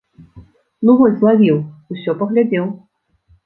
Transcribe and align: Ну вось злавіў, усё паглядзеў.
Ну 0.87 0.95
вось 1.03 1.19
злавіў, 1.21 1.61
усё 1.97 2.19
паглядзеў. 2.25 2.65